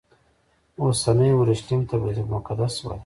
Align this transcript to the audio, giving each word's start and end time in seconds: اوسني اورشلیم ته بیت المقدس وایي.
اوسني 0.81 1.27
اورشلیم 1.35 1.81
ته 1.89 1.95
بیت 2.01 2.17
المقدس 2.23 2.73
وایي. 2.83 2.99